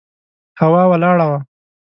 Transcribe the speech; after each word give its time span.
هوا 0.61 0.83
ولاړه 0.91 1.25
وه. 1.29 1.39